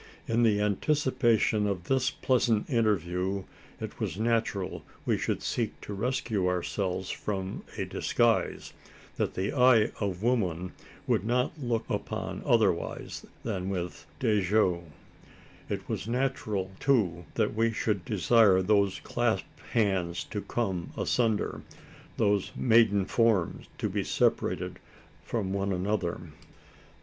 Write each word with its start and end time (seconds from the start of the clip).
In 0.27 0.41
the 0.41 0.59
anticipation 0.59 1.67
of 1.67 1.83
this 1.83 2.09
pleasant 2.09 2.67
interview, 2.71 3.43
it 3.79 3.99
was 3.99 4.17
natural 4.17 4.83
we 5.05 5.15
should 5.15 5.43
seek 5.43 5.79
to 5.81 5.93
rescue 5.93 6.47
ourselves 6.47 7.11
from 7.11 7.63
a 7.77 7.85
disguise, 7.85 8.73
that 9.17 9.35
the 9.35 9.53
eye 9.53 9.91
of 9.99 10.23
woman 10.23 10.71
could 11.05 11.23
not 11.23 11.51
look 11.61 11.85
upon 11.87 12.41
otherwise 12.47 13.27
than 13.43 13.69
with 13.69 14.07
degout. 14.19 14.85
It 15.69 15.87
was 15.87 16.07
natural, 16.07 16.71
too, 16.79 17.25
we 17.53 17.71
should 17.71 18.03
desire 18.03 18.63
those 18.63 18.99
clasped 19.03 19.59
hands 19.73 20.23
to 20.31 20.41
come 20.41 20.93
asunder 20.97 21.61
those 22.17 22.49
maiden 22.55 23.05
forms 23.05 23.67
to 23.77 23.87
be 23.87 24.03
separated 24.03 24.79
from 25.23 25.53
one 25.53 25.71
another? 25.71 26.19